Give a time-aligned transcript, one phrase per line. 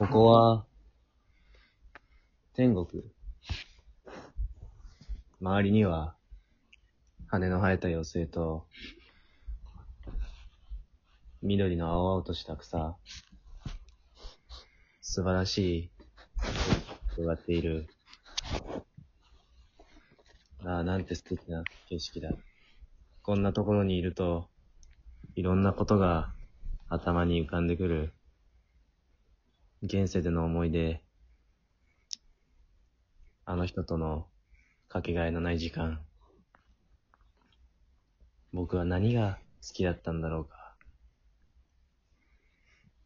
[0.00, 0.64] ここは、
[2.54, 3.04] 天国。
[5.42, 6.16] 周りには、
[7.26, 8.64] 羽の生えた妖精と、
[11.42, 12.96] 緑の青々とした草、
[15.02, 15.90] 素晴らしい、
[17.10, 17.86] 広がっている。
[20.64, 22.30] ああ、なんて素敵な景色だ。
[23.22, 24.48] こんなところにいると、
[25.34, 26.32] いろんなことが
[26.88, 28.14] 頭に浮かんでくる。
[29.82, 31.02] 現世での思い出。
[33.46, 34.26] あの人との
[34.88, 36.00] かけがえのない時間。
[38.52, 40.74] 僕は何が好きだったんだろうか。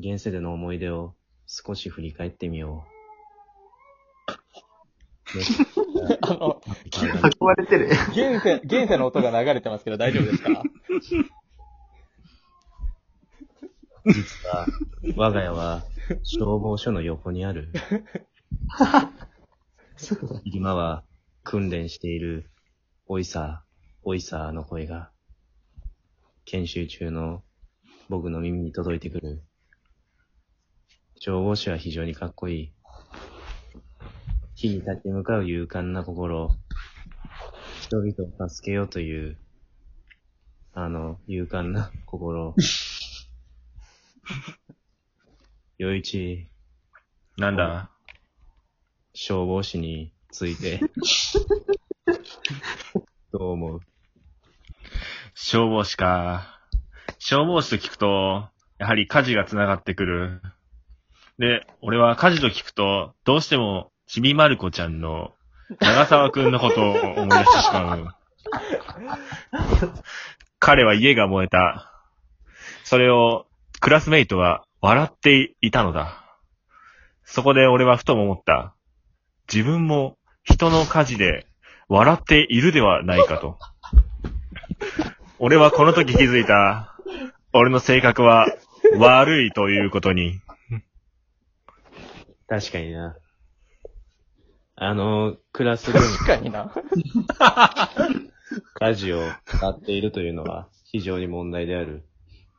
[0.00, 1.14] 現世での思い出を
[1.46, 2.96] 少し振り返ってみよう。
[6.22, 6.60] あの、
[7.30, 7.86] 囲まれてる。
[8.10, 10.62] 現世、現世の音が流れてますけど大丈夫ですか
[14.04, 14.66] 実は、
[15.16, 15.84] 我が家は
[16.22, 17.72] 消防署の横にある。
[19.96, 20.40] そうだ。
[20.44, 21.04] 今は
[21.42, 22.50] 訓練している、
[23.06, 23.64] おいさ、
[24.02, 25.10] おいさの声が、
[26.44, 27.42] 研修中の
[28.08, 29.42] 僕の耳に届いてくる。
[31.18, 32.72] 消防士は非常にかっこいい。
[34.54, 36.50] 火に立ち向かう勇敢な心。
[37.82, 39.38] 人々を助けようという、
[40.72, 42.54] あの、勇敢な心。
[45.78, 46.48] よいち、
[47.36, 47.90] なんだ？
[49.12, 50.80] 消防士について、
[53.30, 53.80] どう思う？
[55.34, 56.58] 消防士か。
[57.18, 60.40] 消防士と聞くと、やはり火事が繋がってくる。
[61.38, 65.34] で、俺は火事と聞くと、どうしても、ちびまる子ちゃんの、
[65.80, 68.08] 長沢くんのことを思い出してしまう。
[70.58, 71.92] 彼は家が燃えた。
[72.84, 73.46] それを、
[73.80, 76.24] クラスメイトは笑っていたのだ。
[77.24, 78.76] そこで俺はふと思った。
[79.52, 81.48] 自分も人の火事で
[81.88, 83.58] 笑っているではないかと。
[85.40, 86.96] 俺はこの時気づいた。
[87.52, 88.46] 俺の性格は
[88.96, 90.38] 悪いということに。
[92.46, 93.16] 確かにな。
[94.76, 96.72] あの、クラスルーム確かにな。
[98.78, 102.04] 火事を使っているというのは非常に問題である。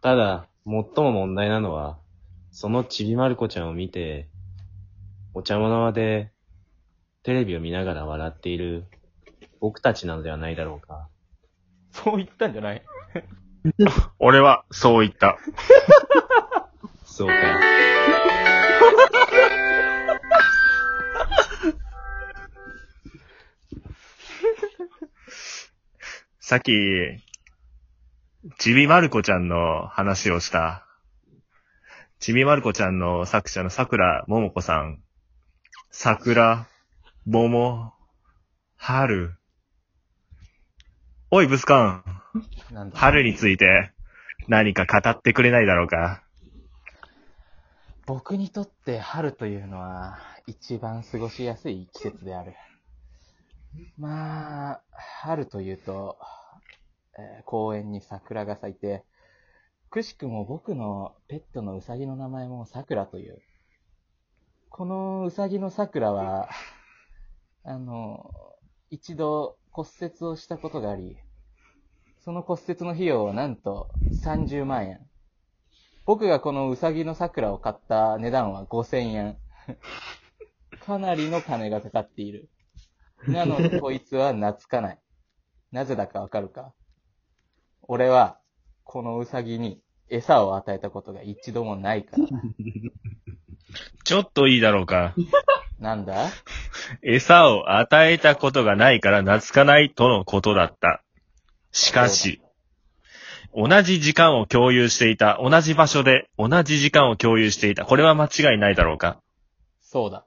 [0.01, 1.99] ただ、最も問題なのは、
[2.59, 4.29] そのちびまる子ちゃんを見て、
[5.35, 6.31] お茶の間で
[7.21, 8.85] テレビを見ながら笑っている
[9.59, 11.07] 僕たちなのではないだろうか。
[11.91, 12.81] そう言ったんじゃない？
[14.17, 15.37] 俺はそう言った。
[17.05, 17.33] そうか。
[26.39, 26.71] さっき、
[28.57, 30.86] ちびまる子ちゃんの話をした。
[32.19, 35.03] ちびまる子ちゃんの作者の桜ももこさん。
[35.91, 36.67] 桜、
[37.25, 37.93] もも、
[38.75, 39.35] 春。
[41.29, 42.03] おい、ブスカン。
[42.93, 43.91] 春について
[44.47, 46.23] 何か語ってくれないだろうか。
[48.07, 50.17] 僕にとって春というのは
[50.47, 52.55] 一番過ごしやすい季節である。
[53.97, 56.17] まあ、春というと、
[57.17, 59.03] えー公園に桜が咲いて、
[59.89, 63.41] くしくも僕のペットのウサギの名前も桜という。
[64.69, 66.49] このウサギの桜は、
[67.63, 68.33] あの、
[68.89, 71.17] 一度骨折をしたことがあり、
[72.19, 75.09] その骨折の費用はなんと30万円。
[76.05, 79.37] 僕がこのウサギの桜を買った値段は5000円。
[80.79, 82.49] かなりの金がかかっている。
[83.27, 84.99] なのにこいつは懐かない。
[85.71, 86.73] なぜだかわかるか？
[87.83, 88.39] 俺は、
[88.87, 92.29] このウサギに餌を与えたことが一度もないからだ。
[94.05, 95.13] ちょっといいだろうか。
[95.79, 96.29] なんだ？
[97.03, 101.03] 餌を与えたことがないから懐かないとのことだった。
[101.73, 102.41] しかし、
[103.53, 107.85] 同じ時間を共有していた、同じ場所で同じ時間を共有していた。
[107.85, 109.19] これは間違いないだろうか。
[109.81, 110.25] そうだ。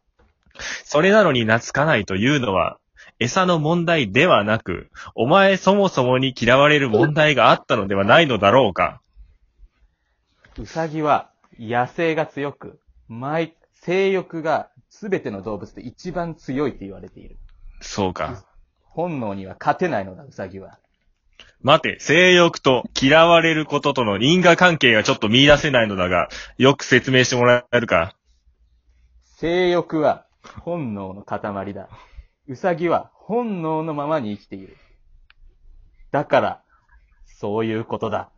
[0.85, 2.79] それなのに懐かないというのは、
[3.21, 9.03] 餌の問題ではなく、お前そもそもに嫌われる問題があったのではないのだろうか。
[10.59, 17.37] ウサギは野生が強く、毎、性欲が全ての動物で一番強いと言われている。
[17.83, 18.43] そうか。
[18.81, 20.79] 本能には勝てないのだ、ウサギは。
[21.63, 28.15] 待て、性欲と嫌われることとの因果関係がちょっと見出せないのだが、よく説明してもらえるか。
[29.37, 31.89] 性欲は本能の塊だ。
[32.51, 34.77] ウサギは本能のままに生きている。
[36.11, 36.63] だから、
[37.25, 38.33] そういうことだ。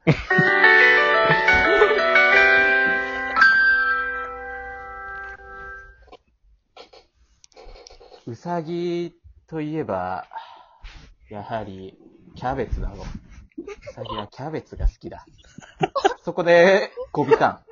[8.27, 9.15] うさぎ
[9.47, 10.27] といえば、
[11.31, 11.97] やはり、
[12.35, 12.99] キャベツだろう。
[13.01, 15.25] うさぎはキャベツが好きだ。
[16.23, 17.63] そこで、ゴビタ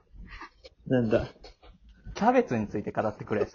[0.87, 1.27] ン、なんだ。
[2.15, 3.47] キャベツについて語ってくれ。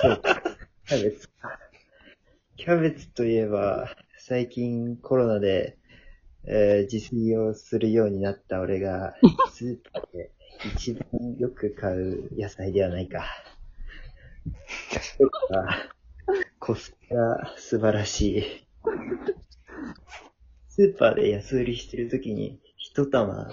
[0.00, 0.37] そうか。
[0.88, 1.58] キャベツか。
[2.56, 5.76] キャベツといえば、最近コロナで、
[6.44, 9.14] えー自炊をするようになった俺が、
[9.52, 10.30] スーパーで
[10.74, 13.26] 一番よく買う野菜ではないか。
[16.58, 18.42] コスパが素晴らしい。
[20.68, 23.52] スーパーで安売りしてるときに、一玉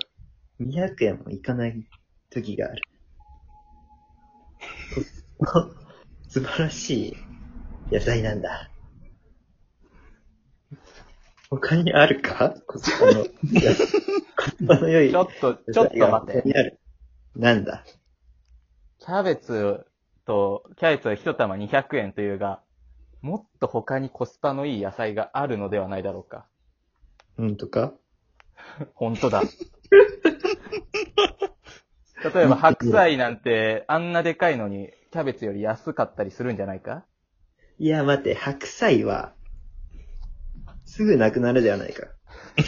[0.61, 1.85] 200円もいかない
[2.29, 2.81] 時がある。
[6.35, 7.15] 素晴らし
[7.91, 8.69] い野菜なんだ。
[11.49, 12.53] 他にあるか？
[12.67, 16.41] コスパの、コスパの良いちょっと、ちょっと待っ他て。
[16.43, 16.77] にある。
[17.37, 17.85] なんだ？
[18.99, 19.85] キャベツ
[20.25, 22.59] と、キャベツは一玉200円というが、
[23.21, 26.47] もっと他にコスパのいい野菜があるのではないだろうか。
[27.37, 27.93] 本当か？
[28.93, 29.41] 本当だ。
[32.33, 37.05] 例えば白菜なんてあんなでかいのにキャベツより安かったりするんじゃないか？
[37.79, 39.31] いや、待て、白菜は、
[40.83, 42.07] すぐなくなるではないか。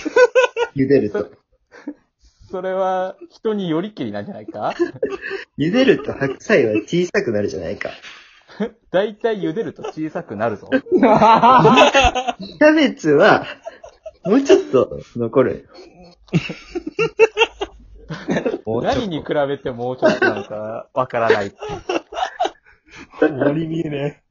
[0.73, 1.29] 茹でると。
[2.49, 4.73] それは人によりきりなんじゃないか？
[5.59, 7.89] 茹でると白菜は小さくなるじゃないか。
[8.91, 10.69] だいたい茹でると小さくなるぞ。
[10.79, 13.45] キャベツは、
[14.23, 15.67] もうちょっと残る。
[18.65, 21.53] 何に比べてもうちょっとなのかわからない。
[23.19, 24.23] 終わり見えね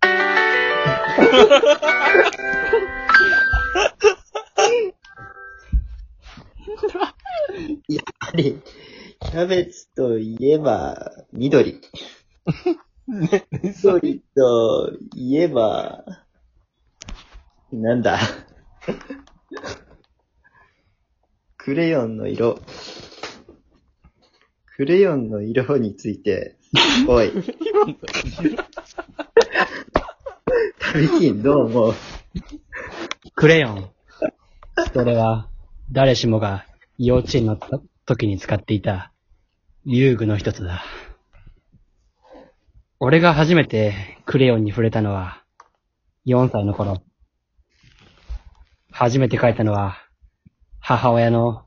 [7.88, 8.60] やはり、
[9.20, 11.80] キャベツといえば、緑。
[13.62, 16.04] 緑といえば、
[17.72, 18.18] なんだ？
[21.56, 22.58] クレヨンの色。
[24.78, 26.54] クレヨンの色について、
[27.08, 27.32] おい、
[30.94, 31.94] 旅金どう思う？
[33.34, 33.90] クレヨン。
[34.94, 35.48] それは、
[35.90, 36.64] 誰しもが
[36.96, 37.58] 幼稚園の
[38.06, 39.10] 時に使っていた
[39.84, 40.84] 遊具の一つだ。
[43.00, 45.42] 俺が初めてクレヨンに触れたのは
[46.24, 47.02] 4歳の頃。
[48.92, 49.96] 初めて描いたのは
[50.78, 51.64] 母親の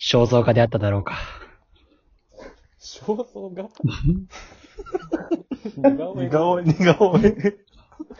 [0.00, 1.16] 肖像画であっただろうか。
[2.84, 3.80] 肖像画似
[5.86, 5.96] え。
[5.96, 7.56] 顔絵似顔絵、似顔絵。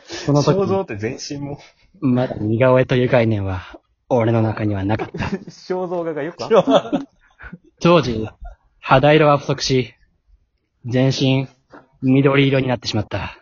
[0.06, 1.58] その時、肖像って全身も。
[2.00, 3.78] まだ似顔絵という概念は
[4.08, 5.26] 俺の中にはなかった。
[5.50, 6.92] 肖像画がよくあった。
[7.80, 8.26] 当時、
[8.80, 9.94] 肌色は不足し、
[10.86, 11.46] 全身
[12.00, 13.38] 緑色になってしまった。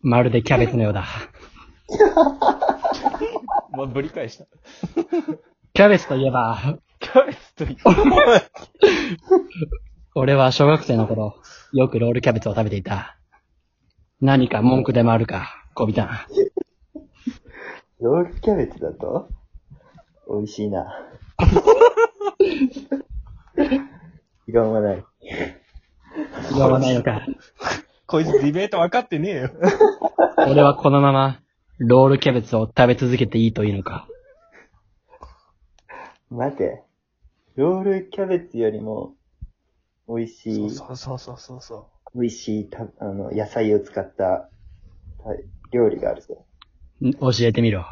[0.00, 1.06] まるでキャベツのようだ。
[3.70, 4.46] まあ、ぶり返した。
[5.72, 6.78] キャベツといえば、
[10.14, 11.36] 俺は小学生の頃、
[11.72, 13.18] よくロールキャベツを食べていた。
[14.20, 16.08] 何か文句でもあるか、小ビタン。
[18.00, 19.28] ロールキャベツだと？
[20.28, 20.86] 美味しいな。
[24.46, 25.04] 異論はない。
[26.54, 27.26] 違わないのか。
[28.06, 29.50] こいつディベート分かってねえよ。
[30.48, 31.40] 俺はこのまま、
[31.78, 34.06] ロールキャベツを食べ続けていいというのか。
[36.30, 36.82] 待て。
[37.54, 39.12] ロールキャベツよりも、
[40.08, 44.48] 美味しい、そうそうそうそうそ美味しいた、あの、野菜を使った、た
[45.70, 46.46] 料理があるぞ。
[47.02, 47.84] ん教えてみろ。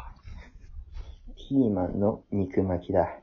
[1.35, 3.19] ピーマンの肉巻きだ。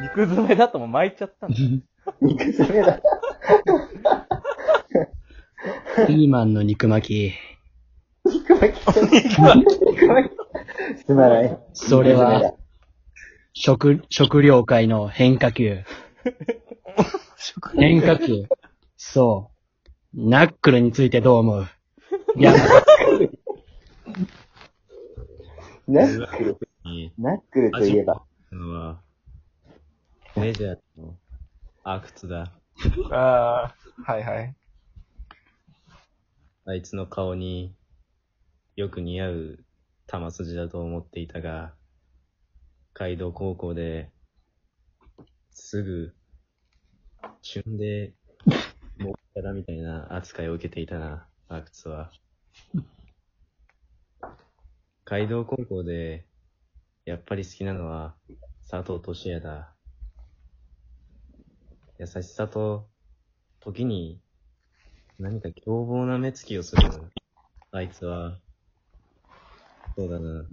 [0.00, 1.56] 肉詰めだともう巻いちゃったんだ。
[2.22, 3.02] 肉詰めだ。
[6.06, 7.32] ピーマンの肉巻き。
[8.24, 8.86] 肉巻き。
[9.84, 10.43] 肉巻き。
[11.06, 11.58] すまない。
[11.72, 12.54] それは
[13.52, 15.82] 食、食料界の変化球。
[17.78, 18.44] 変化球。
[18.96, 19.50] そ
[20.14, 20.30] う。
[20.30, 21.66] ナックルについてどう思う？
[22.36, 22.52] いや、
[25.86, 28.24] ナックル、にナックルといえば、
[30.36, 31.16] メジャーの
[31.82, 32.52] 阿久津だ。
[32.96, 33.14] う。
[33.14, 33.74] ああ、
[34.04, 34.54] はいはい。
[36.66, 37.74] あいつの顔に
[38.76, 39.63] よく似合う
[40.06, 41.74] 玉筋だと思っていたが、
[42.92, 44.10] 街道高校で
[45.50, 46.14] すぐ、
[47.42, 48.12] 旬で、
[48.98, 52.10] もっキャラみたいな扱いを受けていたな、阿久津は。
[55.04, 56.26] 街道高校で、
[57.04, 58.16] やっぱり好きなのは、
[58.68, 59.74] 佐藤俊也だ。
[61.98, 62.88] 優しさと、
[63.60, 64.20] 時に、
[65.18, 66.82] 何か凶暴な目つきをする。
[67.70, 68.40] あいつは、
[69.96, 70.44] そうだな。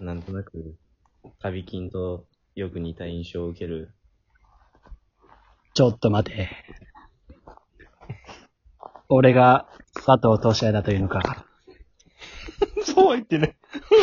[0.00, 0.76] なんとなく、
[1.40, 3.92] 旅金とよく似た印象を受ける。
[5.74, 6.48] ちょっと待て。
[9.08, 11.46] 俺が佐藤俊也だというのか。
[12.84, 13.56] そうは言ってね。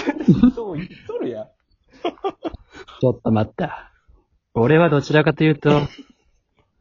[0.53, 1.45] そう言っとるやん。
[2.99, 3.91] ちょっと待った。
[4.53, 5.81] 俺はどちらかというと、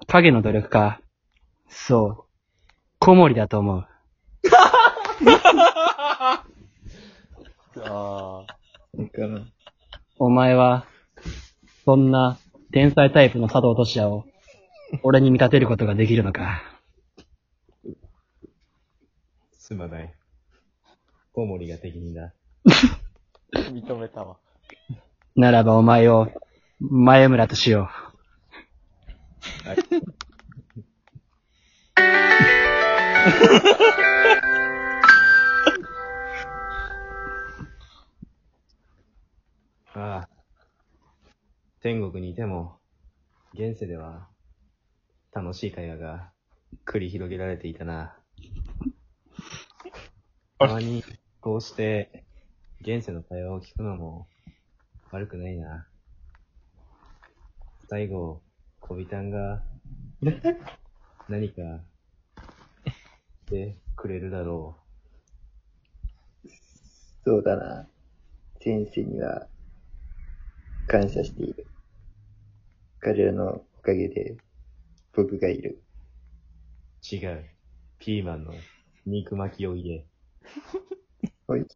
[0.09, 1.00] 影の努力家。
[1.69, 2.25] そう。
[2.99, 3.87] 小森だと思う。
[7.84, 9.16] ああ。
[9.16, 9.46] かな。
[10.18, 10.86] お前は、
[11.84, 12.38] そんな
[12.72, 14.24] 天才タイプの佐藤俊也を、
[15.02, 16.62] 俺に見立てることができるのか。
[19.52, 20.14] すまない。
[21.32, 22.32] コウモリが適任だ。
[23.54, 24.36] 認めたわ。
[25.34, 26.28] ならばお前を、
[26.80, 27.88] 前村としよ
[39.94, 40.28] ああ。
[41.82, 42.78] 天国にいても、
[43.52, 44.26] 現世では、
[45.32, 46.32] 楽しい会話が
[46.87, 48.16] 繰り広げられていたな。
[50.58, 51.04] たまに、
[51.42, 52.25] こうして、
[52.80, 54.28] 現世の会話を聞くのも、
[55.11, 55.87] 悪くないな。
[57.90, 58.40] 最後、
[58.80, 59.62] 小ビタンが、
[61.28, 61.62] 何か、
[63.46, 64.78] してくれるだろ
[67.26, 67.87] そうだな。
[68.62, 69.49] 先生には
[70.86, 71.66] 感謝している。
[73.00, 74.36] 彼らのおかげで
[75.14, 75.82] 僕がいる。
[77.12, 77.14] う。
[77.14, 77.44] 違う。
[77.98, 78.54] ピーマンの
[79.06, 80.04] 肉巻きを言え。
[81.46, 81.66] ほい。